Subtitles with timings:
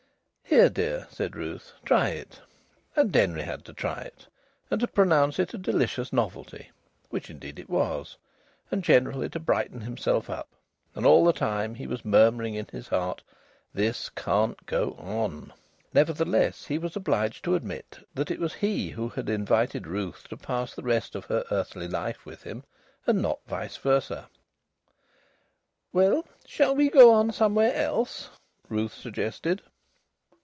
[0.43, 2.41] "Here, dear!" said Ruth, "try it."
[2.97, 4.27] And Denry had to try it,
[4.69, 6.71] and to pronounce it a delicious novelty
[7.09, 8.17] (which indeed it was)
[8.69, 10.49] and generally to brighten himself up.
[10.93, 13.21] And all the time he was murmuring in his heart,
[13.73, 15.53] "This can't go on."
[15.93, 20.35] Nevertheless, he was obliged to admit that it was he who had invited Ruth to
[20.35, 22.65] pass the rest of her earthly life with him,
[23.07, 24.27] and not vice versa.
[25.93, 28.31] "Well, shall we go on somewhere else?"
[28.67, 29.61] Ruth suggested.